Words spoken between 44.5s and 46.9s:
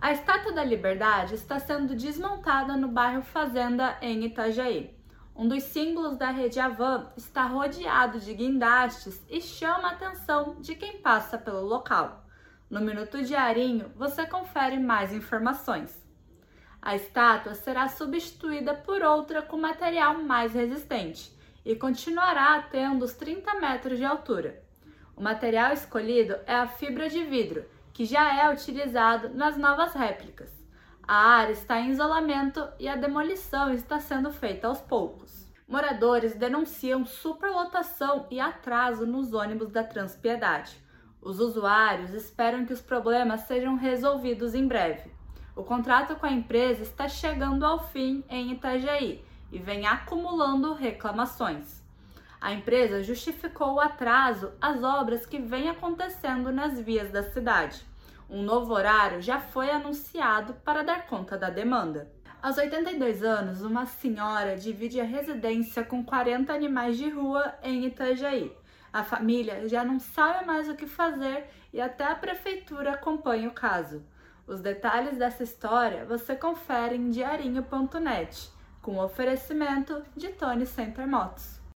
em breve. O contrato com a empresa